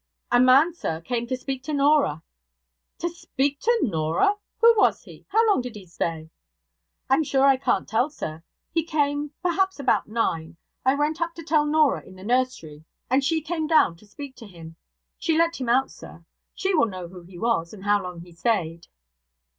[0.31, 2.23] 'A man, sir, came to speak to Norah.'
[2.97, 4.37] 'To speak to Norah!
[4.59, 5.27] Who was he?
[5.29, 6.31] How long did he stay?'
[7.07, 8.41] 'I'm sure I can't tell, sir.
[8.73, 10.57] He came perhaps about nine.
[10.83, 14.35] I went up to tell Norah in the nursery, and she came down to speak
[14.37, 14.75] to him.
[15.19, 16.25] She let him out, sir.
[16.55, 18.87] She will know who he was, and how long he stayed.'